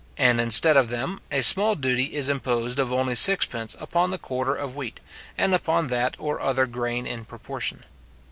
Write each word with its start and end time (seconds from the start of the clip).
and 0.17 0.41
instead 0.41 0.75
of 0.75 0.87
them, 0.87 1.19
a 1.31 1.43
small 1.43 1.75
duty 1.75 2.15
is 2.15 2.27
imposed 2.27 2.79
of 2.79 2.91
only 2.91 3.13
6d 3.13 3.79
upon 3.79 4.09
the 4.09 4.17
quarter 4.17 4.55
of 4.55 4.75
wheat, 4.75 4.99
and 5.37 5.53
upon 5.53 5.89
that 5.89 6.15
or 6.17 6.39
other 6.41 6.65
grain 6.65 7.05
in 7.05 7.23
proportion. 7.23 7.83